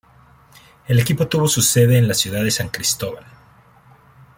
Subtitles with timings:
[0.87, 3.23] El equipo tuvo su sede en la ciudad de San Cristóbal.